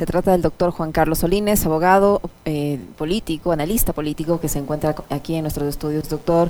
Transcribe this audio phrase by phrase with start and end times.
[0.00, 4.94] Se trata del doctor Juan Carlos Solines, abogado eh, político, analista político, que se encuentra
[5.10, 6.08] aquí en nuestros estudios.
[6.08, 6.48] Doctor,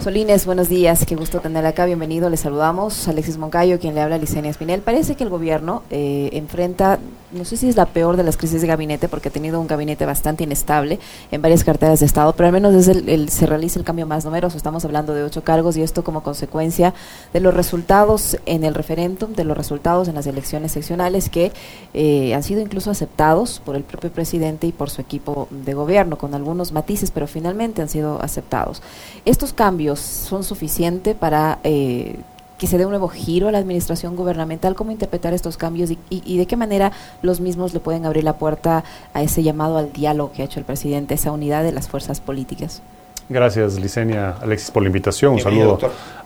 [0.00, 3.08] Solines, buenos días, qué gusto tenerla acá, bienvenido, le saludamos.
[3.08, 4.80] Alexis Moncayo, quien le habla, Licenia Espinel.
[4.80, 7.00] Parece que el gobierno eh, enfrenta,
[7.32, 9.66] no sé si es la peor de las crisis de gabinete, porque ha tenido un
[9.66, 11.00] gabinete bastante inestable
[11.32, 14.56] en varias carteras de Estado, pero al menos el, se realiza el cambio más numeroso.
[14.56, 16.94] Estamos hablando de ocho cargos y esto como consecuencia
[17.32, 21.50] de los resultados en el referéndum, de los resultados en las elecciones seccionales que
[21.92, 26.18] eh, han sido incluso aceptados por el propio presidente y por su equipo de gobierno,
[26.18, 28.80] con algunos matices, pero finalmente han sido aceptados.
[29.24, 32.16] Estos cambios son suficientes para eh,
[32.58, 34.74] que se dé un nuevo giro a la administración gubernamental?
[34.74, 36.92] ¿Cómo interpretar estos cambios y, de qué manera
[37.22, 40.58] los mismos le pueden abrir la puerta a ese llamado al diálogo que ha hecho
[40.58, 42.82] el presidente, esa unidad de las fuerzas políticas?
[43.28, 45.34] Gracias, Licenia Alexis, por la invitación.
[45.34, 45.78] Un saludo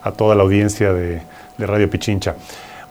[0.02, 1.20] a toda la audiencia de,
[1.58, 2.34] Radio Pichincha.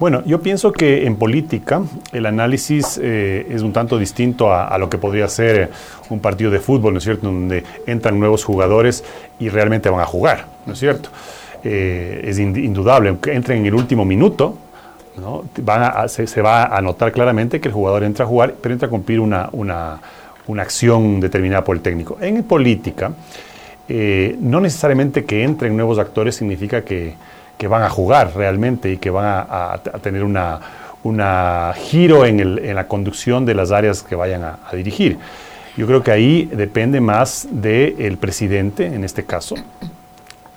[0.02, 4.90] Bueno, yo pienso que en política el análisis eh, es un tanto distinto a, lo
[4.90, 5.70] que podría ser
[6.10, 9.04] un partido de fútbol, ¿no es cierto?, donde entran nuevos jugadores
[9.38, 10.48] y realmente van a jugar.
[10.66, 11.10] ¿no es cierto?
[11.64, 14.58] Eh, es indudable, aunque entren en el último minuto,
[15.18, 15.44] ¿no?
[16.08, 19.20] Se, va a notar claramente que el jugador entra a jugar, pero entra a cumplir
[19.20, 20.02] una, una,
[20.48, 22.18] una acción determinada por el técnico.
[22.20, 23.12] En política,
[23.88, 27.14] eh, no necesariamente que entren nuevos actores significa que,
[27.62, 30.60] que van a jugar realmente y que van a, tener una,
[31.04, 35.20] una giro en, el, en, la conducción de las áreas que vayan a, a dirigir.
[35.78, 39.54] Yo creo que ahí depende más del presidente, en este caso,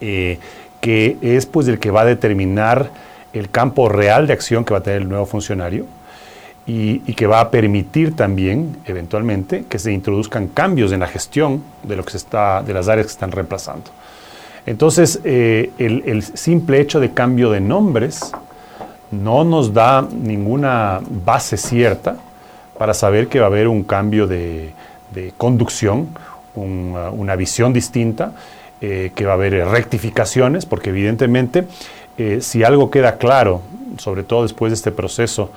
[0.00, 0.38] eh,
[0.80, 2.88] que es pues el que va a determinar
[3.34, 5.84] el campo real de acción que va a tener el nuevo funcionario
[6.66, 11.96] y, que va a permitir también, eventualmente, que se introduzcan cambios en la gestión de,
[11.96, 13.90] lo que se está, de las áreas que están reemplazando.
[14.66, 18.32] Entonces, eh, el, simple hecho de cambio de nombres
[19.10, 22.16] no nos da ninguna base cierta
[22.78, 24.72] para saber que va a haber un cambio de,
[25.36, 26.08] conducción,
[26.56, 28.32] una visión distinta
[28.80, 31.66] eh, que va a haber rectificaciones, porque evidentemente
[32.18, 33.60] eh, si algo queda claro,
[33.98, 35.50] sobre todo después de este proceso,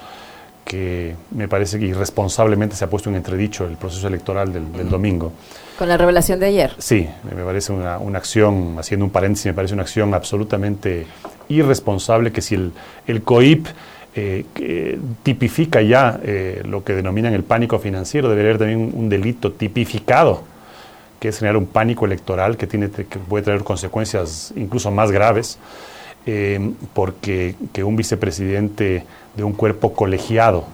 [0.67, 5.31] que me parece que irresponsablemente se ha puesto en entredicho el proceso electoral del, domingo.
[5.79, 6.73] Con la revelación de ayer.
[6.78, 11.07] Sí, me parece una, acción, haciendo un paréntesis, me parece una acción absolutamente
[11.47, 12.73] irresponsable que si el,
[13.07, 13.67] el COIP
[14.16, 16.19] eh, tipifica ya
[16.66, 20.44] lo que denominan el pánico financiero, debería haber también un delito tipificado
[21.19, 25.57] que es generar un pánico electoral que, tiene, que puede traer consecuencias incluso más graves,
[26.29, 30.65] eh, porque que un vicepresidente de un cuerpo colegiado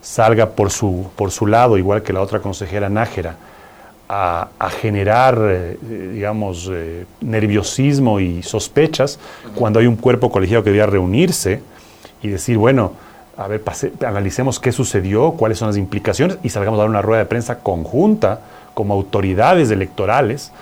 [0.00, 3.34] salga por su, por su lado, igual que la otra consejera Nájera,
[4.08, 4.48] a,
[4.80, 5.76] generar, eh,
[6.12, 9.18] digamos, eh, nerviosismo y sospechas
[9.56, 11.60] cuando hay un cuerpo colegiado que debía reunirse
[12.22, 12.92] y decir, bueno,
[13.36, 13.64] a ver,
[14.06, 17.58] analicemos qué sucedió, cuáles son las implicaciones y salgamos a dar una rueda de prensa
[17.58, 18.40] conjunta
[18.72, 20.52] como autoridades electorales,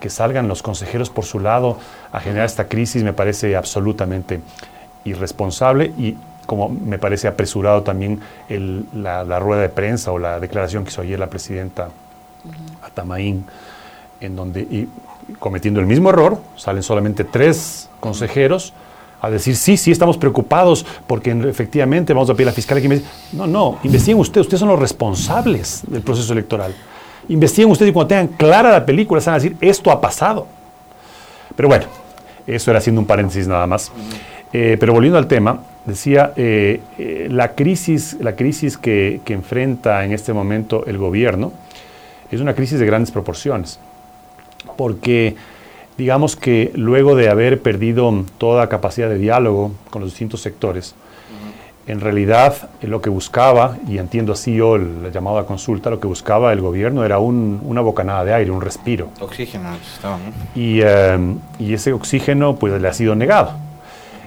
[0.00, 1.78] que salgan los consejeros por su lado
[2.12, 4.40] a generar esta crisis me parece absolutamente
[5.04, 6.16] irresponsable y
[6.46, 8.20] como me parece apresurado también
[8.92, 11.90] la, rueda de prensa o la declaración que hizo ayer la presidenta
[12.82, 13.44] Atamaín,
[14.20, 14.88] en donde, y
[15.38, 18.72] cometiendo el mismo error, salen solamente tres consejeros
[19.20, 22.88] a decir, sí, sí, estamos preocupados porque efectivamente vamos a pedir a la fiscal que
[22.88, 26.74] me dice, no, no, investiguen ustedes, ustedes son los responsables del proceso electoral.
[27.28, 30.46] Investiguen ustedes y cuando tengan clara la película, se van a decir, esto ha pasado.
[31.54, 31.84] Pero bueno,
[32.46, 33.92] eso era haciendo un paréntesis nada más.
[34.52, 40.04] Eh, pero volviendo al tema, decía, eh, eh, la crisis, la crisis que, que, enfrenta
[40.04, 41.52] en este momento el gobierno
[42.32, 43.78] es una crisis de grandes proporciones,
[44.76, 45.36] porque
[45.96, 50.94] digamos que luego de haber perdido toda capacidad de diálogo con los distintos sectores,
[51.90, 56.06] en realidad eh, lo que buscaba, y entiendo así yo la llamada consulta, lo que
[56.06, 59.08] buscaba el gobierno era una bocanada de aire, un respiro.
[59.20, 60.18] Oxígeno, estaba,
[60.54, 63.54] y, em, y, ese oxígeno pues le ha sido negado.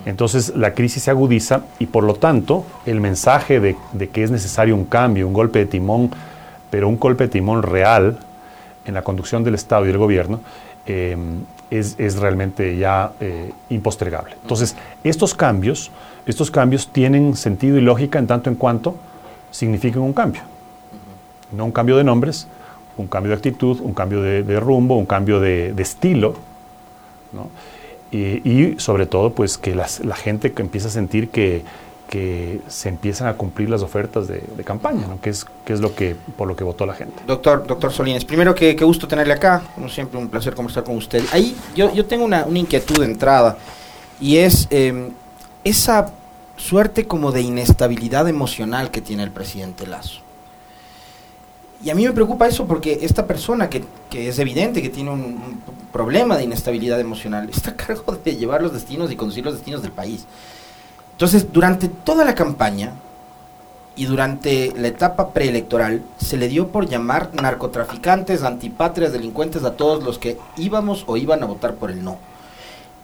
[0.05, 3.77] Entonces la crisis se agudiza y por lo tanto el mensaje de,
[4.11, 6.11] que es necesario un cambio, un golpe de timón,
[6.69, 8.19] pero un golpe de timón real
[8.85, 10.41] en la conducción del Estado y del gobierno,
[10.85, 11.45] em,
[11.79, 14.35] es, es, realmente ya eh, impostergable.
[14.41, 15.91] Entonces, estos cambios
[16.25, 18.95] estos cambios tienen sentido y lógica en tanto en cuanto
[19.51, 20.41] significan un cambio.
[21.51, 22.47] No un cambio de nombres,
[22.97, 26.35] un cambio de actitud, un cambio de, rumbo, un cambio de, estilo.
[28.11, 31.63] Y, sobre todo, pues que la gente que empieza a sentir que,
[32.67, 36.47] se empiezan a cumplir las ofertas de, campaña, que, es, que es lo que, por
[36.47, 37.23] lo que votó la gente.
[37.25, 41.23] Doctor, doctor Solines, primero que, gusto tenerle acá, como siempre un placer conversar con usted.
[41.31, 43.57] Ahí yo, yo tengo una, inquietud de entrada
[44.19, 45.09] y es em,
[45.63, 46.13] esa
[46.55, 50.21] suerte como de inestabilidad emocional que tiene el presidente Lazo.
[51.83, 55.11] Y a mí me preocupa eso porque esta persona que, que es evidente que tiene
[55.11, 55.61] un, un,
[55.91, 59.81] problema de inestabilidad emocional está a cargo de llevar los destinos y conducir los destinos
[59.81, 60.25] del país.
[61.23, 62.95] Entonces, durante toda la campaña
[63.95, 70.03] y durante la etapa preelectoral se le dio por llamar narcotraficantes, antipatrias, delincuentes a todos
[70.03, 72.17] los que íbamos o iban a votar por el no.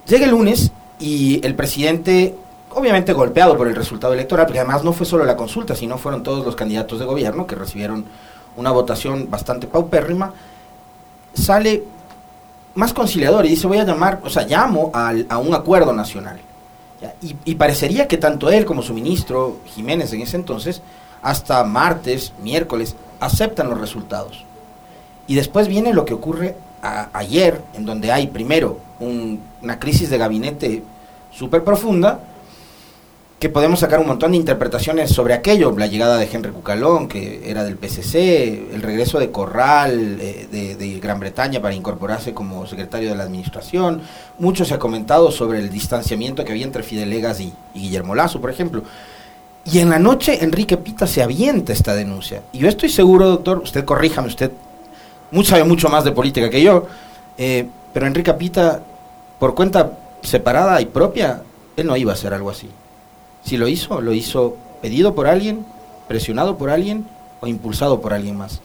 [0.06, 2.36] Llega el lunes y el presidente,
[2.71, 6.22] obviamente golpeado por el resultado electoral, porque además no fue solo la consulta, sino fueron
[6.22, 8.04] todos los candidatos de gobierno que recibieron
[8.57, 10.33] una votación bastante paupérrima,
[11.33, 11.86] sale
[12.75, 16.42] más conciliador y dice voy a llamar, o sea, llamo al, a un acuerdo nacional.
[17.22, 20.81] Y, parecería que tanto él como su ministro Jiménez en ese entonces,
[21.22, 24.44] hasta martes, miércoles, aceptan los resultados.
[25.28, 30.10] Y después viene lo que ocurre a, ayer, en donde hay primero un, una crisis
[30.10, 30.84] de gabinete
[31.31, 32.19] súper profunda,
[33.39, 37.50] que podemos sacar un montón de interpretaciones sobre aquello, la llegada de Henry Cucalón, que
[37.50, 43.09] era del PCC, el regreso de Corral eh, de, Gran Bretaña para incorporarse como secretario
[43.09, 44.01] de la administración,
[44.39, 48.41] mucho se ha comentado sobre el distanciamiento que había entre Fidelegas y, y Guillermo Lazo,
[48.41, 48.83] por ejemplo.
[49.63, 52.44] Y en la noche Enrique Pita se avienta esta denuncia.
[52.51, 54.51] Y yo estoy seguro, doctor, usted corríjame, usted
[55.45, 56.88] sabe mucho más de política que yo,
[57.38, 58.81] eh, pero Enrique Pita,
[59.39, 61.44] por cuenta separada y propia,
[61.77, 62.69] él no iba a hacer algo así.
[63.50, 65.66] Si lo hizo, lo hizo pedido por alguien,
[66.07, 67.07] presionado por alguien
[67.42, 68.62] o impulsado por alguien más.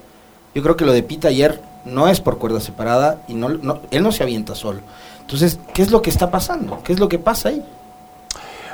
[0.54, 3.48] Yo creo que lo de Pita ayer no es por cuerda separada y no,
[3.90, 4.80] él no se avienta solo.
[5.22, 6.82] Entonces, ¿qué es lo que está pasando?
[6.84, 7.64] ¿Qué es lo que pasa ahí?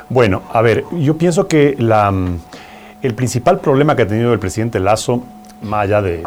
[0.09, 2.13] Bueno, a ver, yo pienso que la,
[3.01, 5.23] el principal problema que ha tenido el presidente Lazo,
[5.61, 6.23] más allá de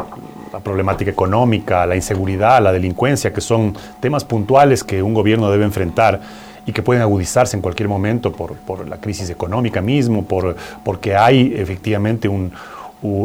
[0.51, 5.63] la problemática económica, la inseguridad, la delincuencia, que son temas puntuales que un gobierno debe
[5.63, 6.21] enfrentar,
[6.65, 11.15] y que pueden agudizarse en cualquier momento por, por la crisis económica mismo, por, porque
[11.15, 12.51] hay efectivamente un,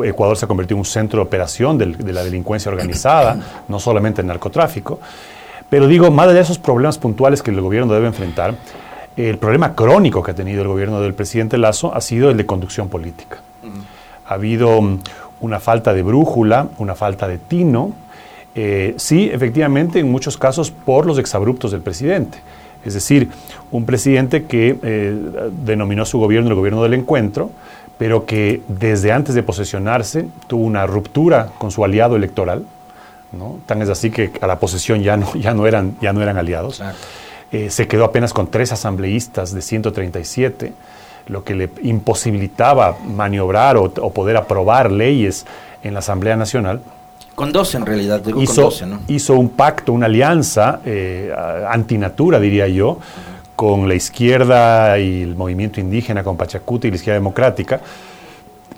[0.04, 4.20] Ecuador se ha convertido en un centro de operación de la delincuencia organizada, no solamente
[4.20, 5.00] el narcotráfico.
[5.70, 8.56] Pero digo, más allá de esos problemas puntuales que el gobierno debe enfrentar,
[9.16, 12.44] el problema crónico que ha tenido el gobierno del presidente Lazo ha sido el de
[12.44, 13.38] conducción política.
[14.26, 14.80] Ha habido
[15.40, 17.92] una falta de brújula, una falta de tino,
[18.54, 22.38] eh, sí, efectivamente, en muchos casos por los exabruptos del presidente.
[22.84, 23.28] Es decir,
[23.70, 25.16] un presidente que eh,
[25.64, 27.50] denominó su gobierno el gobierno del encuentro,
[27.98, 32.64] pero que desde antes de posesionarse tuvo una ruptura con su aliado electoral.
[33.32, 33.58] ¿no?
[33.66, 36.38] Tan es así que a la posesión ya no, ya no, eran, ya no eran
[36.38, 36.78] aliados.
[36.78, 36.96] Claro.
[37.52, 40.72] Eh, se quedó apenas con tres asambleístas de 137,
[41.26, 45.44] lo que le imposibilitaba maniobrar o, o poder aprobar leyes
[45.82, 46.80] en la Asamblea Nacional.
[47.40, 49.00] Con dos en realidad, digo hizo, con 12, ¿no?
[49.08, 51.34] Hizo un pacto, una alianza eh,
[51.70, 52.98] antinatura, diría yo,
[53.56, 57.80] con la izquierda y el movimiento indígena, con Pachacuti y la izquierda democrática,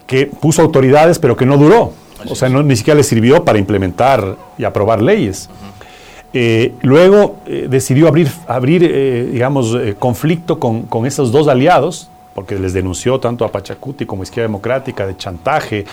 [0.07, 1.93] que puso autoridades, pero que no duró.
[2.21, 5.51] Así o sea, no, ni siquiera le sirvió para implementar y aprobar leyes.
[5.51, 5.87] Uh -huh.
[6.33, 12.57] eh, luego eh, decidió abrir, abrir eh, digamos, conflicto con, con esos dos aliados, porque
[12.61, 15.85] les denunció tanto a Pachacuti como a Izquierda Democrática de chantaje,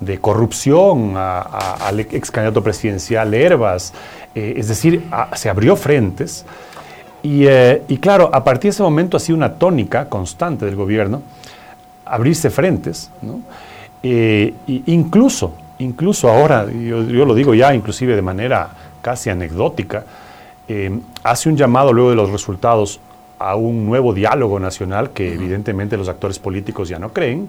[0.00, 3.92] de corrupción a, a, al ex candidato presidencial Herbas,
[4.34, 6.44] eh, es decir, a, se abrió frentes.
[7.22, 10.76] Y, eh, y, claro, a partir de ese momento ha sido una tónica constante del
[10.76, 11.22] gobierno
[12.04, 13.40] abrirse frentes, ¿no?
[14.02, 18.70] Eh, incluso, incluso ahora, yo, yo, lo digo ya inclusive de manera
[19.02, 20.04] casi anecdótica,
[20.68, 23.00] eh, hace un llamado luego de los resultados
[23.38, 27.48] a un nuevo diálogo nacional que evidentemente los actores políticos ya no creen,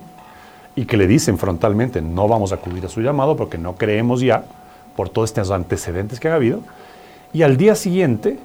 [0.78, 4.22] y que le dicen frontalmente no vamos a acudir a su llamado porque no creemos
[4.22, 4.46] ya
[4.96, 6.62] por todos estos antecedentes que ha habido,
[7.34, 8.40] y al día siguiente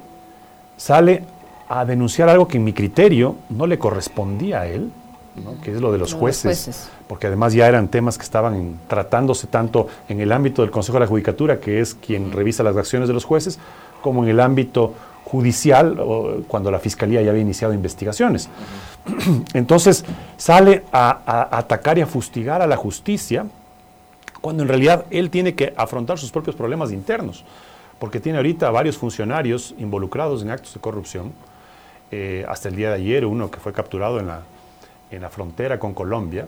[0.76, 1.24] sale
[1.68, 4.90] a denunciar algo que en mi criterio no le correspondía a él,
[5.44, 5.60] ¿no?
[5.62, 8.54] que es lo de los, jueces, los jueces, porque además ya eran temas que estaban
[8.54, 12.62] en, tratándose tanto en el ámbito del Consejo de la Judicatura, que es quien revisa
[12.62, 13.58] las acciones de los jueces,
[14.00, 14.94] como en el ámbito
[15.24, 18.48] judicial, o cuando la Fiscalía ya había iniciado investigaciones.
[19.54, 20.04] Entonces
[20.36, 23.46] sale a, a, atacar y a fustigar a la justicia,
[24.40, 27.44] cuando en realidad él tiene que afrontar sus propios problemas internos,
[27.98, 31.32] porque tiene ahorita varios funcionarios involucrados en actos de corrupción,
[32.10, 34.42] eh, hasta el día de ayer uno que fue capturado en la,
[35.10, 36.46] en la frontera con Colombia,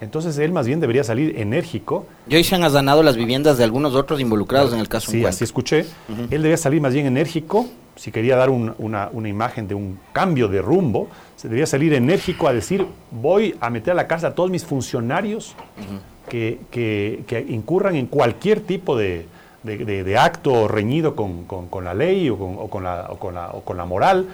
[0.00, 2.06] entonces él más bien debería salir enérgico.
[2.28, 5.10] Y hoy se han allanado las viviendas de algunos otros involucrados en el caso.
[5.10, 5.86] Sí, así escuché.
[6.08, 6.22] Uh -huh.
[6.24, 9.98] Él debería salir más bien enérgico, si quería dar un, una, una, imagen de un
[10.12, 14.30] cambio de rumbo, se debería salir enérgico a decir, voy a meter a la cárcel
[14.30, 16.30] a todos mis funcionarios uh -huh.
[16.30, 19.26] que, que, que, incurran en cualquier tipo de,
[19.62, 23.08] de, de, de acto reñido con, con, con, la ley o con, o con la,
[23.08, 24.26] o la, o con la moral.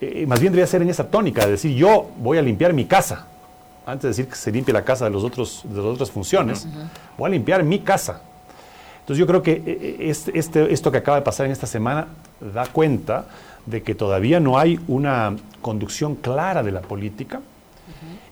[0.00, 2.84] Eh, más bien debería ser en esa tónica, de decir, yo voy a limpiar mi
[2.84, 3.26] casa
[3.86, 6.64] antes de decir que se limpie la casa de, los otros, de las otras funciones,
[6.64, 6.88] uh -huh.
[7.16, 8.20] voy a limpiar mi casa.
[9.06, 12.08] Entonces yo creo que eh, este, este, esto que acaba de pasar en esta semana
[12.40, 13.26] da cuenta
[13.64, 17.40] de que todavía no hay una conducción clara de la política.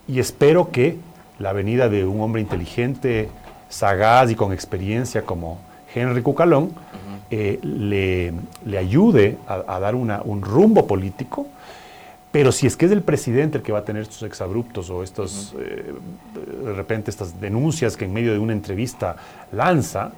[0.09, 0.97] Y espero que
[1.39, 3.29] la venida de un hombre inteligente,
[3.69, 5.61] sagaz y con experiencia como
[5.95, 6.73] Henry Cucalón
[7.31, 8.33] eh, le,
[8.67, 11.47] le, ayude a, dar una, un rumbo político.
[12.33, 15.05] Pero si es que es el presidente el que va a tener estos exabruptos o
[15.05, 15.95] estos, eh,
[16.65, 19.15] de repente estas denuncias que en medio de una entrevista
[19.53, 20.11] lanza,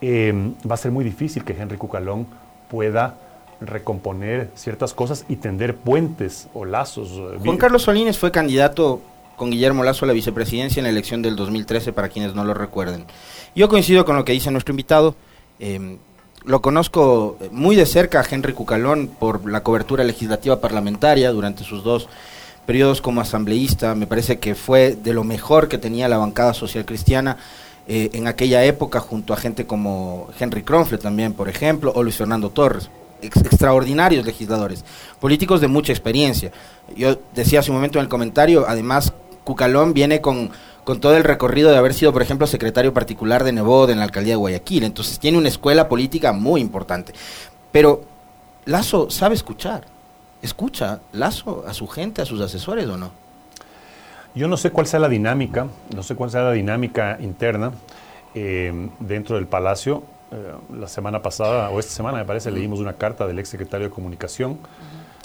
[0.00, 2.26] Em, va a ser muy difícil que Henry Cucalón
[2.68, 3.16] pueda
[3.60, 7.10] recomponer ciertas cosas y tender puentes o lazos.
[7.10, 9.00] Eh, Juan Carlos Solines fue candidato
[9.36, 12.54] con Guillermo Lazo a la vicepresidencia en la elección del 2013, para quienes no lo
[12.54, 13.04] recuerden.
[13.54, 15.14] Yo coincido con lo que dice nuestro invitado.
[15.58, 15.98] Em,
[16.44, 21.82] lo conozco muy de cerca a Henry Cucalón por la cobertura legislativa parlamentaria durante sus
[21.82, 22.08] dos
[22.66, 23.94] periodos como asambleísta.
[23.94, 27.38] Me parece que fue de lo mejor que tenía la bancada social cristiana.
[27.86, 32.16] Eh, en aquella época junto a gente como Henry Kronfle también, por ejemplo, o Luis
[32.16, 32.90] Fernando Torres.
[33.20, 34.84] extraordinarios legisladores,
[35.20, 36.52] políticos de mucha experiencia.
[36.96, 39.12] Yo decía hace un momento en el comentario, además,
[39.44, 40.50] Cucalón viene con,
[40.84, 44.04] con todo el recorrido de haber sido, por ejemplo, secretario particular de Nebod en la
[44.04, 44.84] alcaldía de Guayaquil.
[44.84, 47.12] Entonces tiene una escuela política muy importante.
[47.72, 48.04] Pero
[48.66, 49.86] Lazo sabe escuchar.
[50.42, 53.23] ¿Escucha Lazo a su gente, a sus asesores o no?
[54.34, 57.70] Yo no sé cuál sea la dinámica, no sé cuál sea la dinámica interna
[58.34, 60.02] eh, dentro del Palacio.
[60.32, 63.86] Eh, la semana pasada, o esta semana me parece, leímos una carta del ex secretario
[63.86, 64.58] de Comunicación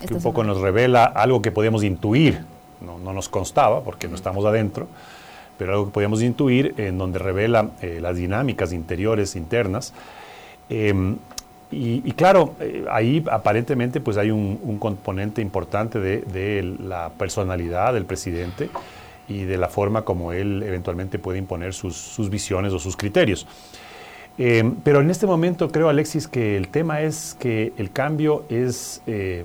[0.06, 2.46] que un poco nos revela algo que podíamos intuir,
[2.82, 4.88] no, nos constaba porque no estamos adentro,
[5.58, 9.92] pero algo que podíamos intuir en donde revela eh, las dinámicas interiores, internas.
[11.72, 12.56] Y, claro,
[12.90, 18.70] ahí aparentemente pues hay un, componente importante de, de, la personalidad del presidente
[19.30, 23.48] y de la forma como él eventualmente puede imponer sus, visiones o sus criterios.
[24.38, 29.02] Eh, pero en este momento creo, Alexis, que el tema es que el cambio es
[29.06, 29.44] eh,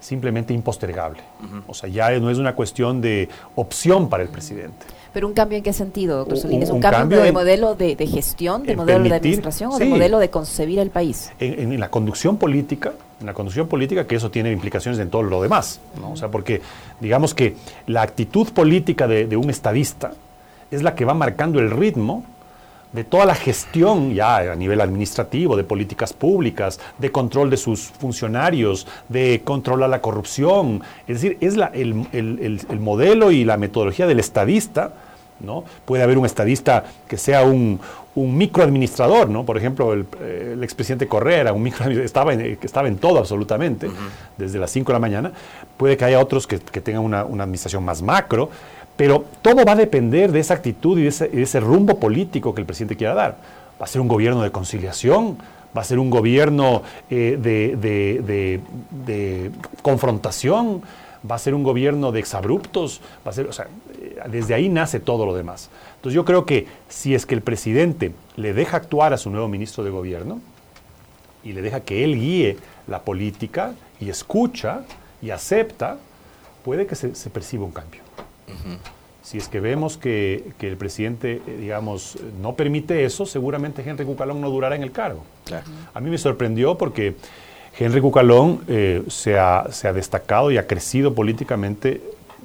[0.00, 1.22] simplemente impostergable.
[1.66, 4.86] O sea, ya no es una cuestión de opción para el presidente.
[5.12, 6.70] ¿Pero un cambio en qué sentido, doctor Solís?
[6.70, 10.78] ¿Un, cambio, de modelo de, gestión, de modelo de administración o de modelo de concebir
[10.78, 11.30] el país?
[11.38, 15.40] En, la conducción política, en la conducción política, que eso tiene implicaciones en todo lo
[15.40, 15.80] demás.
[16.04, 16.60] O sea, porque
[17.00, 20.12] digamos que la actitud política de, un estadista
[20.70, 22.24] es la que va marcando el ritmo
[22.92, 27.80] de toda la gestión ya a nivel administrativo, de políticas públicas, de control de sus
[27.80, 30.82] funcionarios, de controlar la corrupción.
[31.06, 34.92] Es decir, es la, el, el, modelo y la metodología del estadista.
[35.40, 35.64] ¿no?
[35.86, 37.80] Puede haber un estadista que sea un,
[38.14, 39.44] un microadministrador, ¿no?
[39.44, 43.88] Por ejemplo, el, el expresidente Correa un micro, estaba, en, estaba en todo absolutamente,
[44.36, 45.32] desde las 5 de la mañana.
[45.76, 48.50] Puede que haya otros que, que tengan una, una administración más macro,
[48.96, 52.66] pero todo va a depender de esa actitud y de ese, rumbo político que el
[52.66, 53.36] presidente quiera dar.
[53.80, 55.38] Va a ser un gobierno de conciliación,
[55.76, 58.60] va a ser un gobierno eh, de,
[59.80, 60.82] confrontación,
[61.28, 63.66] va a ser un gobierno de exabruptos, va a ser, o sea,
[64.00, 65.70] eh, desde ahí nace todo lo demás.
[66.02, 69.46] Entonces yo creo que si es que el presidente le deja actuar a su nuevo
[69.46, 70.40] ministro de gobierno
[71.44, 74.82] y le deja que él guíe la política y escucha
[75.22, 75.98] y acepta,
[76.64, 78.02] puede que se perciba un cambio.
[79.22, 84.40] Si es que vemos que, el presidente, eh, digamos, no permite eso, seguramente Henry Cucalón
[84.40, 85.22] no durará en el cargo.
[85.94, 87.14] A mí me sorprendió porque
[87.78, 92.00] Henry Cucalón eh, se, ha, destacado y ha crecido políticamente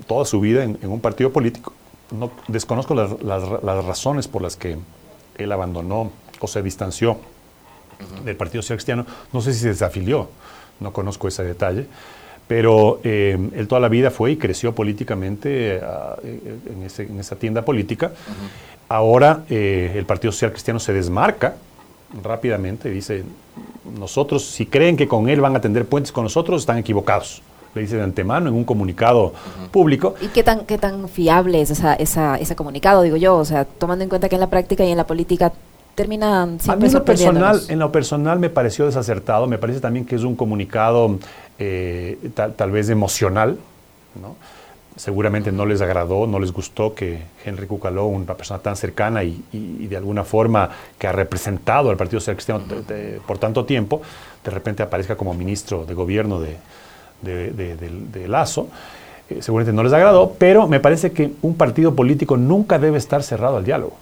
[0.05, 1.73] toda su vida en, un partido político.
[2.11, 4.77] No, desconozco las, razones por las que
[5.37, 7.17] él abandonó o se distanció
[8.23, 9.05] del Partido Social Cristiano.
[9.33, 10.29] No sé si se desafilió,
[10.79, 11.87] no conozco ese detalle.
[12.47, 16.59] Pero eh, él toda la vida fue y creció políticamente eh,
[17.03, 18.11] en, esa tienda política.
[18.87, 21.57] Ahora eh, el Partido Social Cristiano se desmarca
[22.23, 23.23] rápidamente, dice,
[23.99, 27.41] nosotros, si creen que con él van a tender puentes con nosotros, están equivocados.
[27.77, 29.33] Le dice de antemano en un comunicado
[29.71, 30.15] público.
[30.19, 33.37] ¿Y qué tan, qué tan fiable es esa, esa, ese comunicado, digo yo?
[33.37, 35.53] O sea, tomando en cuenta que en la práctica y en la política
[35.93, 39.79] terminan siempre A mí en lo, personal, en lo personal me pareció desacertado, me parece
[39.79, 41.19] también que es un comunicado
[41.59, 43.57] eh, tal, vez emocional,
[44.19, 44.35] ¿no?
[44.95, 49.43] seguramente no les agradó, no les gustó que Henry Cucaló, una persona tan cercana y,
[49.51, 52.63] de alguna forma que ha representado al Partido Social Cristiano
[53.25, 54.01] por tanto tiempo,
[54.43, 56.57] de repente aparezca como ministro de gobierno de,
[57.21, 58.67] de, Lazo.
[59.29, 63.23] Eh, seguramente no les agradó, pero me parece que un partido político nunca debe estar
[63.23, 63.95] cerrado al diálogo.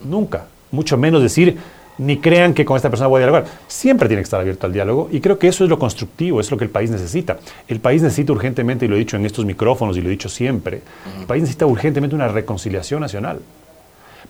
[0.00, 1.56] Nunca mucho menos decir,
[1.98, 3.44] ni crean que con esta persona voy a dialogar.
[3.68, 6.50] Siempre tiene que estar abierto al diálogo y creo que eso es lo constructivo, es
[6.50, 7.38] lo que el país necesita.
[7.68, 10.28] El país necesita urgentemente, y lo he dicho en estos micrófonos y lo he dicho
[10.28, 10.82] siempre,
[11.20, 13.38] el país necesita urgentemente una reconciliación nacional.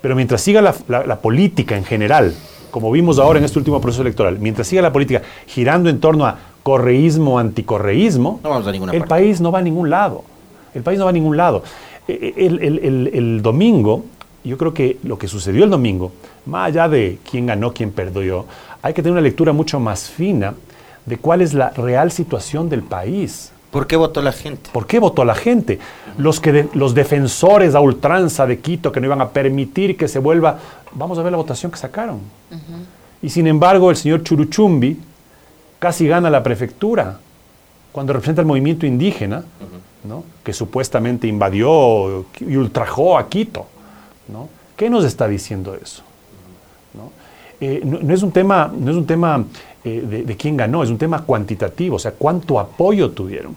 [0.02, 2.34] Pero mientras siga la, la- la política en general,
[2.70, 6.26] como vimos ahora en este último proceso electoral, mientras siga la política girando en torno
[6.26, 9.08] a correísmo, anticorreísmo, No vamos a ninguna el parte.
[9.10, 10.24] país no va a ningún lado.
[10.74, 11.62] El país no va a ningún lado.
[12.08, 14.04] Eh, El, el- el- el domingo,
[14.42, 16.10] yo creo que lo que sucedió el domingo,
[16.46, 18.46] más allá de quién ganó, quién perdió,
[18.82, 20.54] hay que tener una lectura mucho más fina
[21.06, 23.52] de cuál es la real situación del país.
[23.70, 24.70] ¿Por qué votó la gente?
[24.72, 25.78] ¿Por qué votó la gente?
[26.16, 30.08] Los, que de- los defensores a ultranza de Quito que no iban a permitir que
[30.08, 30.58] se vuelva...
[30.92, 32.20] Vamos a ver la votación que sacaron.
[33.22, 34.96] Y sin embargo, el señor Churuchumbi
[35.84, 37.18] casi gana la prefectura
[37.92, 39.44] cuando representa el movimiento indígena,
[40.04, 40.24] ¿no?
[40.42, 43.66] que supuestamente invadió y ultrajó a Quito.
[44.28, 44.48] ¿no?
[44.78, 46.02] ¿Qué nos está diciendo eso?
[46.94, 47.12] ¿no?
[47.60, 49.44] Eh, no, no es un tema, no es un tema
[49.84, 53.54] eh, de, de quién ganó, es un tema cuantitativo, o sea, cuánto apoyo tuvieron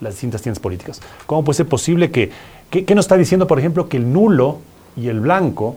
[0.00, 1.00] las distintas tiendas políticas.
[1.26, 2.30] ¿Cómo puede ser posible que,
[2.70, 4.58] que- qué nos está diciendo, por ejemplo, que el nulo
[4.96, 5.74] y el blanco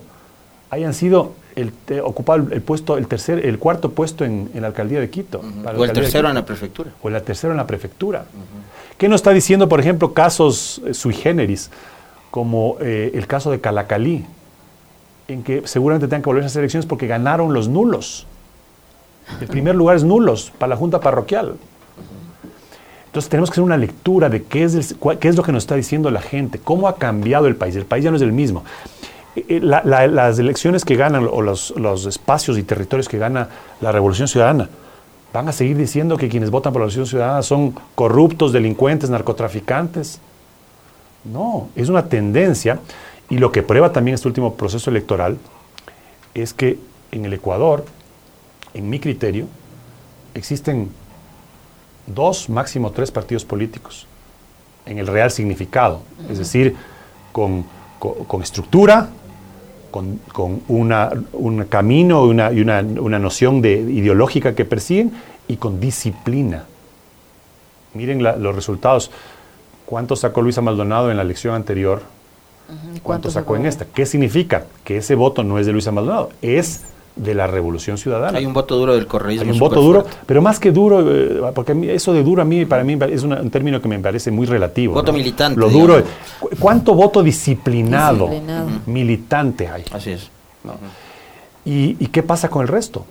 [0.70, 5.00] hayan sido el, ocupado el, puesto, el tercer, el cuarto puesto en, en la alcaldía
[5.00, 5.42] de Quito?
[5.64, 6.92] para O el tercero en la prefectura.
[7.02, 8.26] o el tercero en la prefectura.
[8.98, 11.70] ¿Qué nos está diciendo, por ejemplo, casos eh, sui generis,
[12.32, 14.26] como eh, el caso de Calacalí,
[15.28, 18.26] en que seguramente tengan que volver a hacer elecciones porque ganaron los nulos?
[19.42, 21.56] El primer lugar es nulos para la Junta Parroquial.
[23.08, 25.64] Entonces tenemos que hacer una lectura de qué es, el- qué es lo que nos
[25.64, 27.76] está diciendo la gente, cómo ha cambiado el país.
[27.76, 28.64] El país ya no es el mismo.
[29.38, 33.20] Eh, eh, la- la- las elecciones que ganan o los, los espacios y territorios que
[33.20, 33.50] gana
[33.82, 34.68] la Revolución Ciudadana
[35.32, 40.20] van a seguir diciendo que quienes votan por la Revolución Ciudadana son corruptos, delincuentes, narcotraficantes.
[41.24, 42.80] No, es una tendencia
[43.30, 45.38] y lo que prueba también este último proceso electoral
[46.34, 46.80] es que
[47.12, 47.86] en el Ecuador,
[48.74, 49.46] en mi criterio,
[50.34, 50.90] existen
[52.08, 54.08] dos, máximo tres partidos políticos
[54.88, 56.76] en el real significado, es decir,
[57.34, 57.66] con,
[58.00, 59.10] con- con estructura,
[59.92, 65.12] con, con una, un camino una, y una, una noción de, ideológica que persiguen
[65.48, 66.66] y con disciplina.
[67.94, 69.12] Miren la- los resultados.
[69.86, 72.02] ¿Cuánto sacó Luisa Maldonado en la elección anterior?
[72.70, 73.86] Ujú, ¿Cuánto sacó en esta?
[73.86, 74.66] ¿Qué significa?
[74.84, 76.82] Que ese voto no es de Luisa Maldonado, es
[77.18, 78.38] de la Revolución Ciudadana.
[78.38, 79.46] Hay un voto duro del correísmo.
[79.46, 80.20] Hay un voto duro, fuerte.
[80.26, 83.42] pero más que duro, eh, porque eso de duro a mí, para mí es una-
[83.42, 84.94] un término que me parece muy relativo.
[84.94, 85.18] Voto ¿no?
[85.18, 86.14] militante, Lo duro, digamos.
[86.40, 88.70] ¿cu- ¿cuánto voto disciplinado, Disciplinado.
[88.86, 89.84] militante hay?
[89.92, 90.30] Así es.
[91.66, 93.06] ¿Y, y qué pasa con el resto?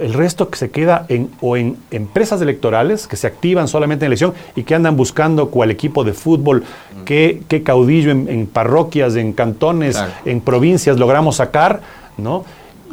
[0.00, 4.08] El resto que se queda en, o en empresas electorales que se activan solamente en
[4.08, 6.64] elección y que andan buscando cuál equipo de fútbol,
[7.04, 10.12] qué, qué caudillo en, en parroquias, en cantones, Claro.
[10.24, 11.82] en provincias logramos sacar,
[12.16, 12.44] ¿no?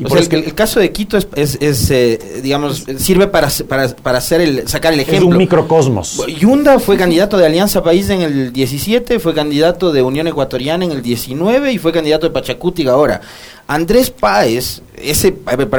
[0.03, 3.88] O sea, el, el caso de Quito es, es- es, eh, digamos, sirve para, para,
[3.95, 5.29] para hacer el, sacar el es ejemplo.
[5.29, 6.25] un microcosmos.
[6.39, 10.91] Yunda fue candidato de Alianza País en el 17, fue candidato de Unión Ecuatoriana en
[10.91, 13.21] el 19 y fue candidato de Pachacútiga ahora.
[13.67, 15.36] Andrés Páez, ese,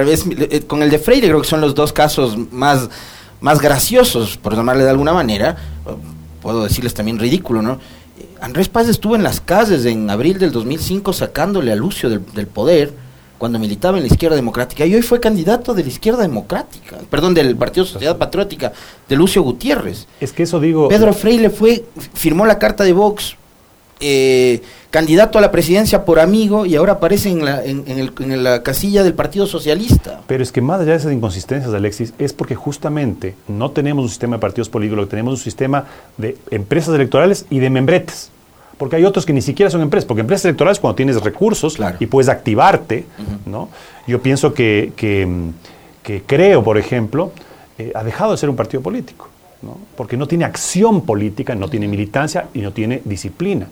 [0.09, 2.89] es- eh, con el de Freire creo que son los dos casos más,
[3.41, 5.57] más graciosos, por llamarle de alguna manera,
[6.41, 7.79] puedo decirles también ridículo, ¿no?
[8.41, 12.47] Andrés Páez estuvo en las calles en abril del 2005 sacándole a Lucio del, del
[12.47, 12.93] poder
[13.39, 17.35] cuando militaba en la izquierda democrática y hoy fue candidato de la izquierda democrática, perdón,
[17.35, 18.73] del Partido Sociedad Patriótica
[19.09, 20.07] de Lucio Gutiérrez.
[20.21, 20.89] Es que eso digo...
[20.89, 23.37] Pedro Freire fue, firmó la carta de Vox,
[24.01, 28.13] eh, candidato a la presidencia por amigo y ahora aparece en la, en, en el-
[28.19, 30.21] en la casilla del Partido Socialista.
[30.27, 34.09] Pero es que más allá de esas inconsistencias, Alexis, es porque justamente no tenemos un
[34.09, 35.87] sistema de partidos políticos, lo que tenemos es un sistema
[36.19, 38.31] de empresas electorales y de membretes.
[38.79, 41.97] Porque hay otros que ni siquiera son empresas, porque empresas electorales cuando tienes recursos Claro.
[42.01, 43.05] y puedes activarte,
[43.47, 43.69] ¿no?
[44.07, 45.29] Yo pienso que, que,
[46.03, 47.33] que creo, por ejemplo,
[47.79, 49.29] eh, ha dejado de ser un partido político,
[49.63, 49.79] ¿no?
[49.97, 53.69] Porque no tiene acción política, no tiene militancia y no tiene disciplina.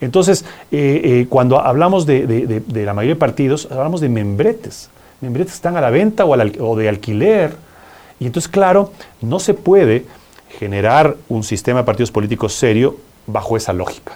[0.00, 4.08] Entonces, eh, eh, cuando hablamos de, de- de- de la mayoría de partidos, hablamos de
[4.08, 4.88] membretes.
[5.20, 7.54] Membretes que están a la venta o, al- o de alquiler.
[8.20, 10.04] Y entonces, claro, no se puede
[10.58, 14.12] generar un sistema de partidos políticos serio bajo esa lógica.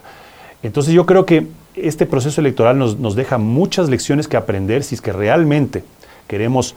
[0.63, 4.95] Entonces yo creo que este proceso electoral nos, nos deja muchas lecciones que aprender si
[4.97, 5.85] es que realmente
[6.27, 6.75] queremos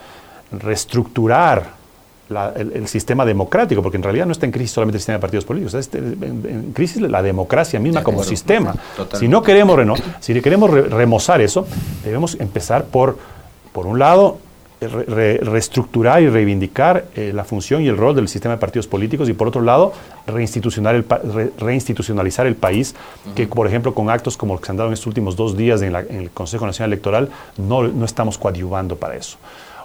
[0.52, 1.82] reestructurar
[2.30, 5.18] la- el, el sistema democrático, porque en realidad no está en crisis solamente el sistema
[5.18, 6.18] de partidos políticos, está en,
[6.48, 8.74] en crisis la democracia misma como sistema.
[8.96, 9.18] Totalmente.
[9.18, 11.68] Si no queremos, reno- si queremos re- remozar eso,
[12.06, 13.18] debemos empezar por,
[13.74, 14.38] por un lado,
[14.82, 18.88] re- re- reestructurar y reivindicar eh, la función y el rol del sistema de partidos
[18.88, 19.94] políticos y por otro lado,
[20.28, 22.96] reinstitucionar el pa- re- reinstitucionalizar el país,
[23.36, 25.56] que por ejemplo con actos como los que se han dado en estos últimos dos
[25.56, 29.38] días en, la- en el Consejo Nacional Electoral, no, no estamos coadyuvando para eso.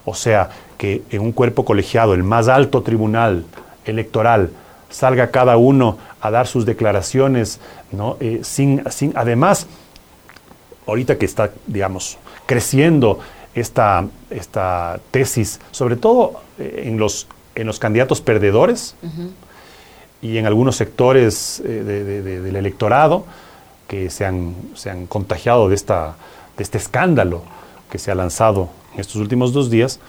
[0.04, 3.44] O sea, que en un cuerpo colegiado, el más alto tribunal
[3.84, 4.50] electoral,
[4.88, 7.60] salga cada uno a dar sus declaraciones,
[7.92, 8.16] ¿no?
[8.20, 9.66] Eh, sin, sin, además,
[10.86, 13.18] ahorita que está, digamos, creciendo
[13.56, 18.94] esta, esta tesis, sobre todo eh, en, los, en los candidatos perdedores
[20.20, 21.82] y en algunos sectores eh,
[22.42, 23.24] del electorado
[23.88, 26.16] que se han, se han contagiado de, esta,
[26.56, 27.42] de este escándalo
[27.90, 30.00] que se ha lanzado en estos últimos dos días,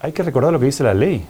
[0.00, 1.24] hay que recordar lo que dice la ley.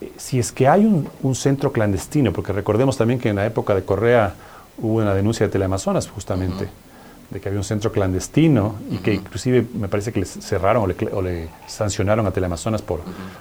[0.00, 3.46] Eh, si es que hay un, un centro clandestino, porque recordemos también que en la
[3.46, 4.34] época de Correa
[4.78, 6.68] hubo una denuncia de Teleamazonas justamente,
[7.34, 11.20] de que había un centro clandestino y que inclusive me parece que le cerraron o
[11.20, 13.00] le, sancionaron a Teleamazonas por,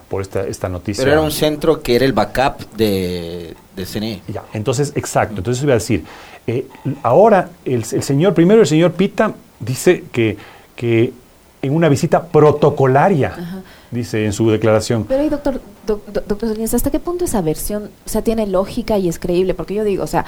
[0.09, 1.03] por esta, esta noticia.
[1.03, 4.23] Pero era un centro que era el backup de, de CNE.
[4.27, 6.03] Ya, entonces, exacto, entonces iba a decir,
[6.47, 6.67] eh,
[7.03, 10.37] ahora el, señor, primero el señor Pita dice que,
[10.75, 11.13] que
[11.61, 15.03] en una visita protocolaria, dice en su declaración.
[15.03, 19.19] Pero ahí, doctor, doctor ¿hasta qué punto esa versión, o sea, tiene lógica y es
[19.19, 19.53] creíble?
[19.53, 20.25] Porque yo digo, o sea,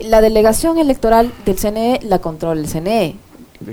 [0.00, 3.16] la delegación electoral del CNE la controla el CNE.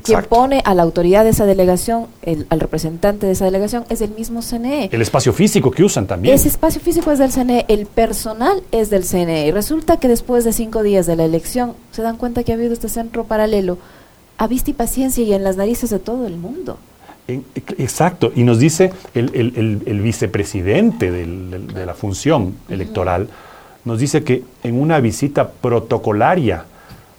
[0.04, 2.08] Quien pone a la autoridad de esa delegación,
[2.50, 4.90] al representante de esa delegación, es el mismo CNE.
[4.92, 6.36] El espacio físico que usan también.
[6.36, 9.48] Ese espacio físico es del CNE, el personal es del CNE.
[9.48, 12.56] Y resulta que después de cinco días de la elección se dan cuenta que ha
[12.56, 13.80] habido este centro paralelo
[14.38, 16.78] a vista y paciencia y en las narices de todo el mundo.
[17.78, 23.30] Exacto, y nos dice el, vicepresidente de la función electoral
[23.90, 26.64] nos dice que en una visita protocolaria,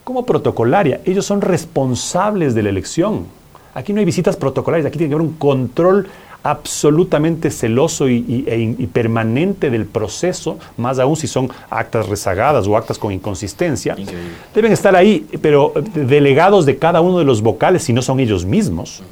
[0.05, 1.01] ¿cómo protocolaria?
[1.05, 3.27] Ellos son responsables de la elección.
[3.75, 6.09] Aquí no hay visitas protocolarias, aquí tiene que haber un control
[6.43, 12.99] absolutamente celoso y, e permanente del proceso, más aún si son actas rezagadas o actas
[12.99, 13.97] con inconsistencia.
[14.55, 18.45] Deben estar ahí, pero delegados de cada uno de los vocales, si no son ellos
[18.45, 19.03] mismos,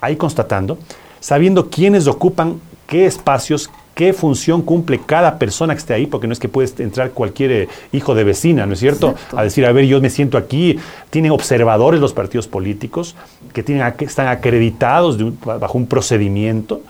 [0.00, 0.78] ahí constatando,
[1.18, 3.68] sabiendo quiénes ocupan qué espacios,
[4.00, 7.52] qué función cumple cada persona que esté ahí, porque no es que puede entrar cualquier
[7.52, 9.14] eh, hijo de vecina, ¿no es cierto?
[9.36, 10.78] A decir, a ver, yo me siento aquí.
[11.10, 13.14] Tienen observadores los partidos políticos
[13.52, 16.80] que tienen, están acreditados bajo un procedimiento.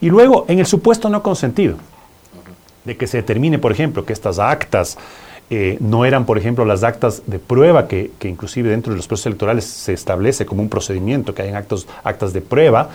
[0.00, 1.74] Y luego, en el supuesto no consentido,
[2.84, 4.96] de que se determine, por ejemplo, que estas actas
[5.50, 9.08] eh, no eran, por ejemplo, las actas de prueba que, que, inclusive dentro de los
[9.08, 12.90] procesos electorales se establece como un procedimiento, que hayan actos, actas de prueba,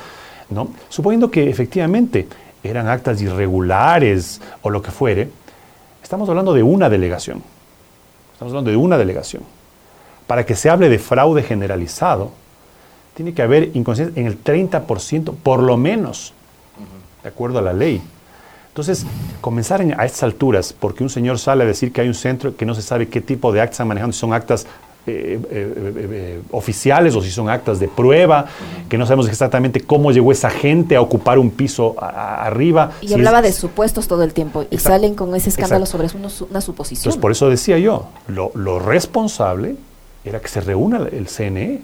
[0.49, 0.69] ¿no?
[0.87, 2.25] suponiendo que efectivamente
[2.63, 5.29] eran actas irregulares o lo que fuere,
[6.01, 7.43] estamos hablando de una delegación.
[8.33, 9.43] Estamos hablando de una delegación.
[10.27, 12.31] Para que se hable de fraude generalizado,
[13.13, 16.33] tiene que haber inconsciencia en el 30%, por lo menos,
[17.21, 18.01] de acuerdo a la ley.
[18.69, 19.05] Entonces,
[19.39, 22.65] comenzar a estas alturas, porque un señor sale a decir que hay un centro que
[22.65, 24.65] no se sabe qué tipo de actas están manejando, si son actas
[25.05, 28.45] eh, eh, eh, oficiales o si son actas de prueba,
[28.87, 32.91] que no sabemos exactamente cómo llegó esa gente a ocupar un piso arriba.
[33.01, 37.01] Y hablaba de supuestos todo el tiempo y salen con ese escándalo sobre una suposición.
[37.01, 39.75] Entonces, por eso decía yo, lo, lo, responsable
[40.23, 41.81] era que se reúna el CNE,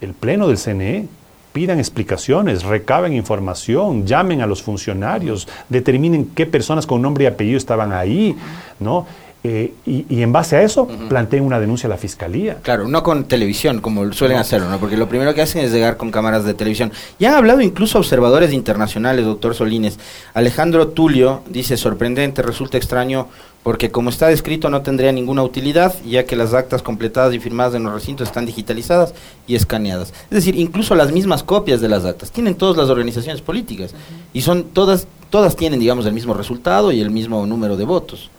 [0.00, 1.06] el pleno del CNE,
[1.52, 7.58] pidan explicaciones, recaben información, llamen a los funcionarios, determinen qué personas con nombre y apellido
[7.58, 8.34] estaban ahí,
[8.80, 9.06] ¿no?
[9.46, 12.60] Eh, y, en base a eso planteen una denuncia a la fiscalía.
[12.62, 14.78] Claro, no con televisión, como suelen hacerlo, ¿no?
[14.78, 16.92] Porque lo primero que hacen es llegar con cámaras de televisión.
[17.18, 19.98] Ya han hablado incluso observadores internacionales, doctor Solines.
[20.32, 23.28] Alejandro Tulio dice, sorprendente, resulta extraño,
[23.62, 27.74] porque como está descrito no tendría ninguna utilidad, ya que las actas completadas y firmadas
[27.74, 29.12] en los recintos están digitalizadas
[29.46, 30.14] y escaneadas.
[30.30, 33.94] Es decir, incluso las mismas copias de las actas tienen todas las organizaciones políticas
[34.32, 38.30] y son todas, todas tienen, digamos, el mismo resultado y el mismo número de votos.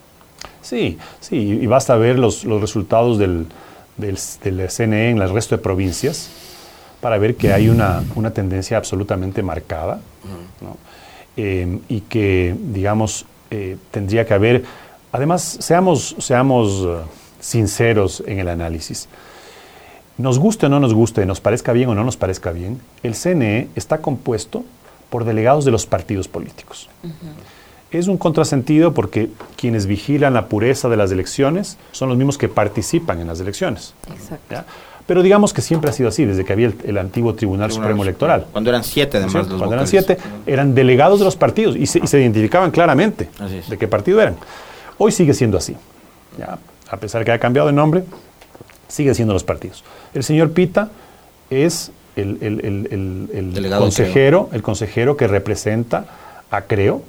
[0.66, 3.46] Sí, sí, y basta ver los, resultados del,
[3.98, 6.28] del, CNE en el resto de provincias
[7.02, 8.02] para ver que hay una,
[8.34, 10.02] tendencia absolutamente marcada
[11.38, 14.64] em, y que, digamos, eh, tendría que haber,
[15.12, 16.96] además, seamos, seamos eh,
[17.40, 19.08] sinceros en el análisis.
[20.18, 23.14] Nos guste o no nos guste, nos parezca bien o no nos parezca bien, el
[23.14, 24.66] CNE está compuesto
[25.12, 26.90] por delegados de los partidos políticos.
[27.98, 32.50] Es un contrasentido porque quienes vigilan la pureza de las elecciones son los mismos que
[32.50, 33.94] participan en las elecciones.
[34.12, 34.56] Exacto.
[35.08, 38.48] Pero digamos que siempre ha sido así, desde que había el, antiguo Tribunal, Supremo Electoral.
[38.52, 39.48] Cuando eran siete, además.
[39.48, 43.30] los cuando eran siete, eran delegados de los partidos y se, identificaban claramente
[43.70, 44.36] de qué partido eran.
[44.98, 45.76] Hoy sigue siendo así.
[46.40, 46.58] ¿ya?
[46.90, 48.04] A pesar de que ha cambiado de nombre,
[48.88, 49.84] sigue siendo los partidos.
[50.14, 50.90] El señor Pita
[51.52, 52.40] es el,
[53.78, 56.06] consejero, el consejero que representa
[56.50, 57.04] a Creo,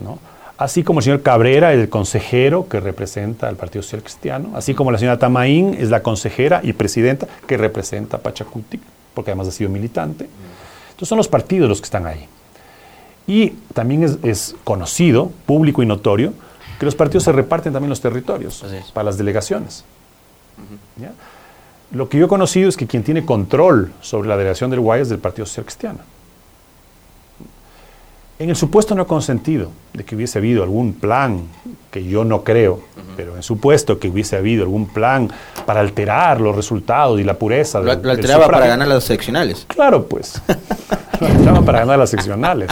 [0.00, 0.18] ¿no?
[0.62, 4.92] Así como el señor Cabrera, el consejero que representa al Partido Social Cristiano, así como
[4.92, 8.80] la señora Tamaín es la consejera y presidenta que representa a Pachacuti,
[9.12, 10.28] porque además ha sido militante.
[10.90, 12.26] Entonces son los partidos los que están ahí.
[13.26, 16.32] Y también es, conocido, público y notorio,
[16.78, 19.84] que los partidos se reparten también los territorios para las delegaciones.
[21.90, 25.06] lo que yo he conocido es que quien tiene control sobre la delegación del Guayas
[25.06, 25.98] es del Partido Social Cristiano.
[28.42, 31.42] En el supuesto no consentido de que hubiese habido algún plan,
[31.92, 32.80] que yo no creo,
[33.16, 35.30] pero en supuesto que hubiese habido algún plan
[35.64, 37.78] para alterar los resultados y la pureza.
[37.78, 39.64] Lo, lo alteraba para ganar las seccionales.
[39.68, 40.42] Claro, pues.
[41.20, 42.68] lo alteraba para ganar las seccionales.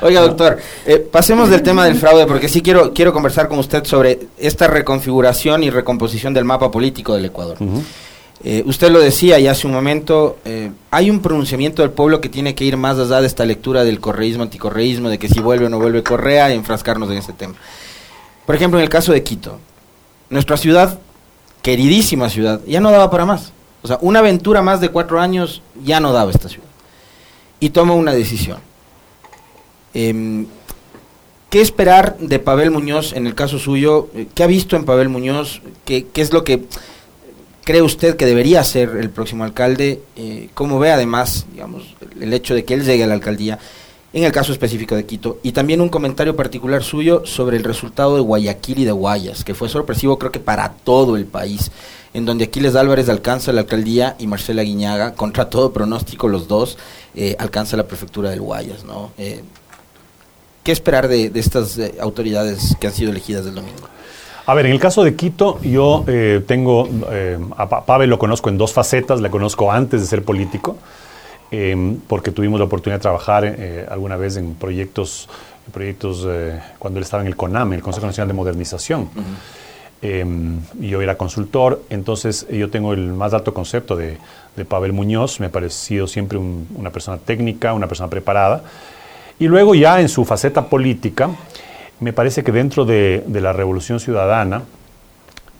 [0.00, 3.84] Oiga, doctor, eh, pasemos del tema del fraude, porque sí quiero, quiero conversar con usted
[3.84, 7.58] sobre esta reconfiguración y recomposición del mapa político del Ecuador.
[8.44, 12.28] Eh, usted lo decía y hace un momento, eh, hay un pronunciamiento del pueblo que
[12.28, 15.66] tiene que ir más allá de esta lectura del correísmo, anticorreísmo, de que si vuelve
[15.66, 17.54] o no vuelve Correa, y enfrascarnos en ese tema.
[18.44, 19.60] Por ejemplo, en el caso de Quito,
[20.28, 20.98] nuestra ciudad,
[21.62, 23.52] queridísima ciudad, ya no daba para más.
[23.82, 26.66] O sea, una aventura más de cuatro años ya no daba esta ciudad.
[27.60, 28.58] Y toma una decisión.
[29.94, 30.46] Em,
[31.48, 34.08] ¿Qué esperar de Pavel Muñoz en el caso suyo?
[34.34, 35.60] ¿Qué ha visto en Pavel Muñoz?
[35.84, 36.64] ¿Qué, qué es lo que
[37.64, 40.02] cree usted que debería ser el próximo alcalde?
[40.16, 43.58] Eh, ¿Cómo ve además, digamos, el hecho de que él llegue a la alcaldía?
[44.12, 45.38] En el caso específico de Quito.
[45.42, 49.54] Y también un comentario particular suyo sobre el resultado de Guayaquil y de Guayas, que
[49.54, 51.70] fue sorpresivo creo que para todo el país,
[52.12, 56.76] en donde Aquiles Álvarez alcanza la alcaldía y Marcela Guiñaga, contra todo pronóstico los dos,
[57.14, 58.84] eh, alcanza la prefectura del Guayas.
[58.84, 59.12] ¿no?
[59.16, 59.42] Eh,
[60.62, 63.88] ¿Qué esperar de, estas eh, autoridades que han sido elegidas del domingo?
[64.46, 68.18] A ver, en el caso de Quito, yo eh, tengo, eh, a Pa- Pavel lo
[68.18, 70.76] conozco en dos facetas, le conozco antes de ser político,
[71.52, 75.28] eh, porque tuvimos la oportunidad de trabajar eh, alguna vez en proyectos,
[75.72, 79.08] proyectos eh, cuando él estaba en el CONAM, el Consejo Nacional de Modernización.
[80.04, 80.26] Eh,
[80.80, 84.16] y yo era consultor, entonces yo tengo el más alto concepto de,
[84.56, 88.64] de Pavel Muñoz, me ha parecido siempre un- una persona técnica, una persona preparada.
[89.38, 91.30] Y luego ya en su faceta política,
[92.00, 94.62] me parece que dentro de, de la Revolución Ciudadana,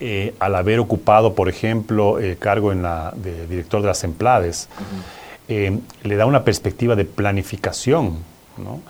[0.01, 4.69] eh, al haber ocupado, por ejemplo, el cargo en la, de director de las Emplades,
[5.49, 8.19] eh, le da una perspectiva de planificación,
[8.59, 8.81] ¿no?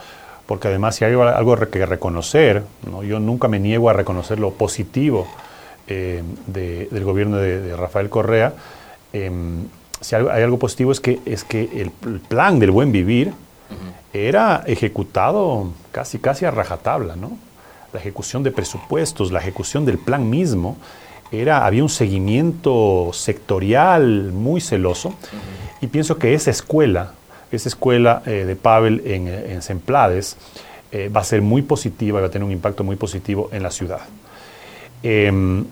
[0.47, 3.03] porque además si hay algo- que reconocer, ¿no?
[3.03, 5.27] yo nunca me niego a reconocer lo positivo
[5.89, 8.55] eh, de- del gobierno de, de Rafael Correa,
[9.13, 9.65] em,
[10.01, 13.33] si hay, hay algo positivo es que, es que el, el plan del buen vivir
[14.13, 17.37] era ejecutado casi, casi a rajatabla, ¿no?
[17.93, 20.77] La ejecución de presupuestos, la ejecución del plan mismo,
[21.31, 25.15] era, había un seguimiento sectorial muy celoso
[25.81, 27.13] y pienso que esa escuela,
[27.51, 30.37] esa escuela eh, de Pavel en, en Semplades
[30.95, 33.71] eh, va a ser muy positiva va a tener un impacto muy positivo en la
[33.71, 34.01] ciudad.
[35.03, 35.65] Em,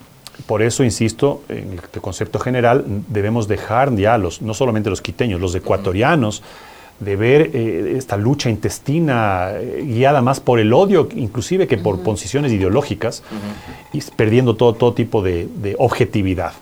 [0.47, 5.39] por eso, insisto, en el concepto general, debemos dejar ya, los, no solamente los quiteños,
[5.39, 6.43] los ecuatorianos,
[7.01, 12.03] de ver eh, esta lucha intestina eh, guiada más por el odio, inclusive que por
[12.03, 13.23] posiciones ideológicas,
[13.93, 16.53] y perdiendo todo, todo tipo de, de objetividad.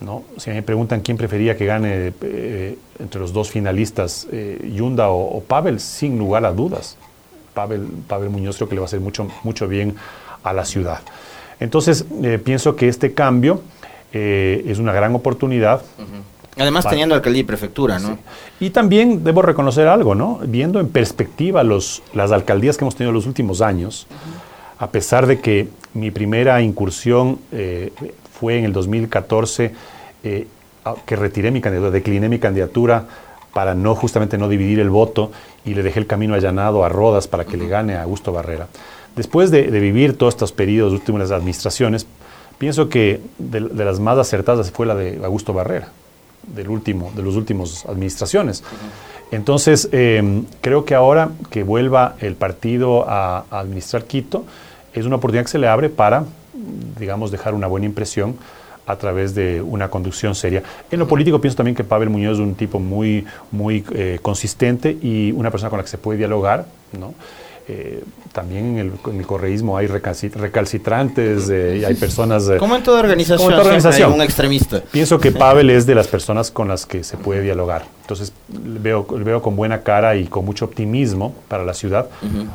[0.00, 0.24] ¿no?
[0.38, 4.26] Si me preguntan quién prefería que gane eh, entre los dos finalistas,
[4.74, 6.96] Yunda o, o Pavel, sin lugar a dudas.
[7.52, 9.94] Pavel, Pavel Muñoz creo que le va a hacer mucho, mucho bien
[10.42, 11.00] a la ciudad.
[11.60, 12.04] Entonces,
[12.42, 13.62] pienso que este cambio
[14.12, 15.82] es una gran oportunidad.
[16.56, 16.94] Además, Vale.
[16.94, 18.14] teniendo alcaldía y prefectura, ¿no?
[18.14, 18.66] Sí.
[18.66, 20.38] Y también debo reconocer algo, ¿no?
[20.46, 24.06] Viendo en perspectiva los, las alcaldías que hemos tenido en los últimos años,
[24.78, 27.92] a pesar de que mi primera incursión eh,
[28.38, 29.74] fue en el 2014,
[30.22, 30.46] eh,
[31.06, 33.06] que retiré mi candidatura, decliné mi candidatura
[33.52, 35.32] para no justamente no dividir el voto
[35.64, 38.68] y le dejé el camino allanado a Rodas para que le gane a Augusto Barrera.
[39.16, 42.06] Después de, de vivir todos estos periodos de últimas administraciones,
[42.58, 45.88] pienso que de, de las más acertadas fue la de Augusto Barrera
[46.48, 48.62] del último, de los últimos administraciones.
[49.30, 54.44] Entonces, eh, creo que ahora que vuelva el partido a, a administrar Quito,
[54.92, 56.24] es una oportunidad que se le abre para,
[56.98, 58.36] digamos, dejar una buena impresión
[58.86, 60.62] a través de una conducción seria.
[60.90, 64.90] En lo político pienso también que Pavel Muñoz es un tipo muy, muy eh, consistente
[64.90, 66.66] y una persona con la que se puede dialogar,
[66.98, 67.14] ¿no?
[67.66, 72.46] Eh, también en el, en el correísmo hay recalci- recalcitrantes eh, y hay personas...
[72.48, 74.12] eh, Como en toda organización, Como en toda hay organización.
[74.12, 74.82] un extremista.
[74.90, 77.86] Pienso que Pavel es de las personas con las que se puede dialogar.
[78.02, 82.08] Entonces, veo, veo con buena cara y con mucho optimismo para la ciudad.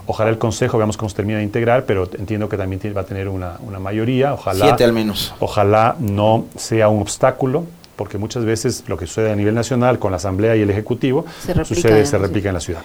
[0.05, 3.01] Ojalá el Consejo, veamos cómo se termina de integrar, pero entiendo que también tiene- va
[3.01, 4.33] a tener una, una mayoría.
[4.35, 5.33] Ojalá, Siete al menos.
[5.39, 7.63] ojalá no sea un obstáculo,
[7.95, 11.25] porque muchas veces lo que sucede a nivel nacional con la Asamblea y el Ejecutivo
[11.43, 12.81] Se replica sucede, se replica en la ciudad.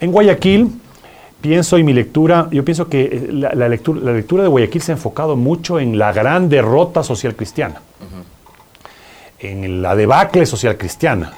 [0.00, 0.70] En Guayaquil,
[1.42, 4.80] pienso y mi lectura, yo pienso que eh, la, la lectura, la lectura de Guayaquil
[4.80, 7.82] se ha enfocado mucho en la gran derrota social cristiana,
[9.38, 11.32] en la debacle social cristiana.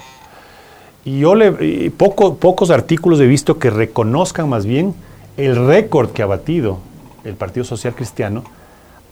[1.05, 4.95] Y yo le, y poco- pocos artículos he visto que reconozcan más bien
[5.37, 6.79] el récord que ha batido
[7.25, 8.45] el Partido Social Cristiano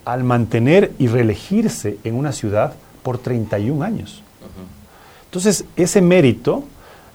[0.04, 4.22] al mantener y reelegirse en una ciudad por 31 años.
[5.26, 6.64] Entonces, ese mérito,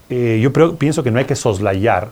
[0.10, 2.10] eh, yo pienso que no hay que soslayar.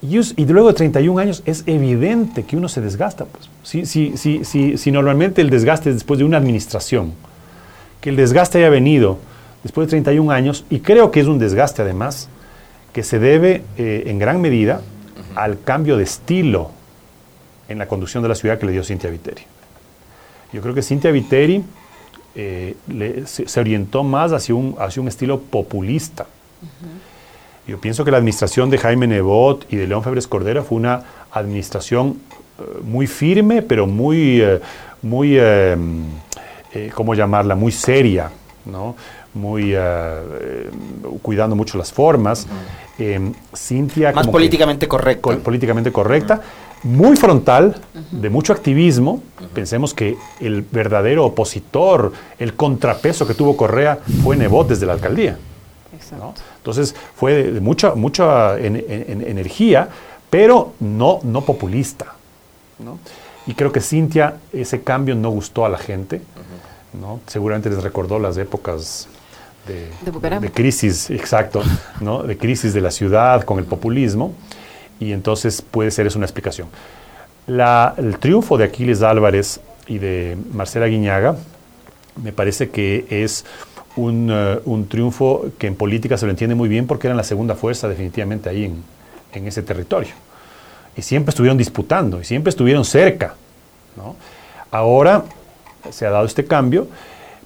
[0.00, 3.24] Y, y, luego de 31 años es evidente que uno se desgasta.
[3.24, 3.48] Pues.
[3.62, 7.14] Si, si, si, si, normalmente el desgaste es después de una administración,
[8.00, 9.18] que el desgaste haya venido
[9.64, 12.28] después de 31 años, y creo que es un desgaste además,
[12.92, 14.82] que se debe eh, en gran medida
[15.34, 16.70] al cambio de estilo
[17.68, 19.42] en la conducción de la ciudad que le dio Cintia Viteri.
[20.52, 21.62] Yo creo que Cintia Viteri
[22.34, 22.76] eh,
[23.26, 26.26] se, orientó más hacia un, hacia un estilo populista.
[27.68, 31.02] Yo pienso que la administración de Jaime Nebot y de León Febres Cordero fue una
[31.30, 32.18] administración
[32.58, 34.42] eh, muy firme, pero muy,
[35.02, 35.38] muy
[36.94, 37.54] ¿cómo llamarla?
[37.54, 38.30] Muy seria,
[38.64, 38.96] ¿no?
[39.34, 39.76] muy
[41.22, 42.46] cuidando mucho las formas.
[42.98, 44.12] Eh, Cintia...
[44.12, 45.36] Más políticamente correcta.
[45.36, 46.40] políticamente correcta,
[46.82, 47.76] muy frontal,
[48.10, 49.22] de mucho activismo.
[49.54, 55.38] Pensemos que el verdadero opositor, el contrapeso que tuvo Correa fue Nebot desde la alcaldía.
[56.56, 59.88] Entonces fue de, mucha, mucha energía,
[60.30, 62.14] pero no, no populista.
[63.46, 66.20] Y creo que Cintia, ese cambio no gustó a la gente.
[67.00, 67.20] ¿no?
[67.26, 69.08] Seguramente les recordó las épocas
[69.66, 71.62] de, crisis, exacto,
[72.00, 72.22] ¿no?
[72.22, 74.32] de crisis de la ciudad con el populismo,
[74.98, 76.68] y entonces puede ser eso una explicación.
[77.46, 81.36] el triunfo de Aquiles Álvarez y de Marcela Guiñaga
[82.22, 83.44] me parece que es
[83.98, 87.24] un, eh, un, triunfo que en política se lo entiende muy bien porque eran la
[87.24, 88.82] segunda fuerza definitivamente ahí en,
[89.32, 90.12] en ese territorio.
[90.96, 93.34] Y siempre estuvieron disputando y siempre estuvieron cerca.
[93.96, 94.16] ¿no?
[94.70, 95.24] Ahora
[95.90, 96.88] se ha dado este cambio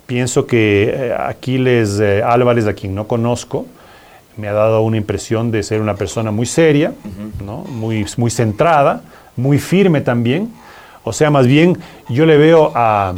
[0.07, 3.67] Pienso que eh, Aquiles eh, Álvarez, a quien no conozco,
[4.37, 6.93] me ha dado una impresión de ser una persona muy seria,
[7.69, 9.03] muy, muy centrada,
[9.37, 10.53] muy firme también.
[11.05, 13.15] O sea, más bien yo le veo a,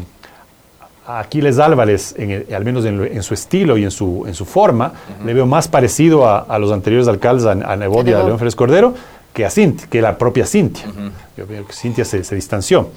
[1.07, 2.15] Aquiles Álvarez,
[2.55, 4.93] al menos en, su estilo y en su, en su forma,
[5.25, 8.95] le veo más parecido a, los anteriores alcaldes, a, a a León Férez Cordero,
[9.33, 10.87] que a Cintia, que la propia Cintia.
[11.37, 12.89] Yo veo que Cintia se, se distanció.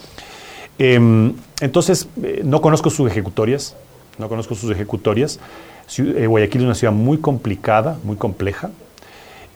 [0.79, 3.75] Em, entonces, eh, no conozco sus ejecutorias,
[4.17, 5.39] no conozco sus ejecutorias.
[5.97, 8.69] Eh, Guayaquil es una ciudad muy complicada, muy compleja.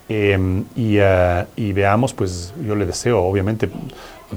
[0.09, 3.69] Em, eh, y, veamos, pues yo le deseo, obviamente,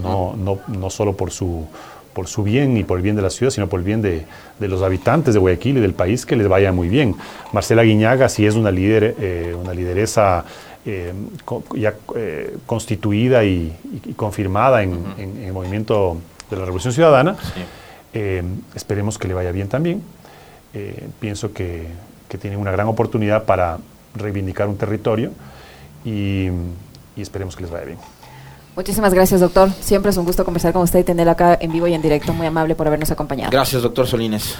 [0.00, 1.66] no, no, no, solo por su,
[2.14, 4.24] por su bien y por el bien de la ciudad, sino por el bien de,
[4.58, 7.16] de los habitantes de Guayaquil y del país, que les vaya muy bien.
[7.52, 10.44] Marcela Guiñaga, si es una, líder, una lideresa
[10.86, 11.28] em,
[11.74, 11.94] ya
[12.66, 13.76] constituida y,
[14.16, 16.16] confirmada en, en, el movimiento
[16.50, 17.36] de la Revolución Ciudadana,
[18.14, 18.42] eh,
[18.76, 20.02] esperemos que le vaya bien también.
[20.72, 21.86] Eh, pienso que,
[22.28, 23.78] que tienen una gran oportunidad para
[24.14, 25.32] reivindicar un territorio
[26.04, 26.46] y,
[27.16, 27.98] y esperemos que les vaya bien.
[28.76, 29.70] Muchísimas gracias, doctor.
[29.80, 32.32] Siempre es un gusto conversar con usted y tenerlo acá en vivo y en directo.
[32.32, 33.50] Muy amable por habernos acompañado.
[33.50, 34.56] Gracias, doctor Solines.